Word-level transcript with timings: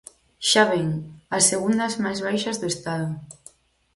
Xa 0.49 0.63
ven: 0.71 0.89
as 1.37 1.47
segundas 1.51 1.93
máis 2.03 2.19
baixas 2.25 2.59
do 2.61 2.67
Estado. 2.73 3.07